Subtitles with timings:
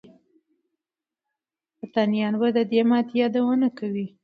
[1.77, 4.07] برتانويان به د دې ماتې یادونه کوي.